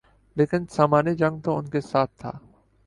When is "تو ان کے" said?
1.39-1.81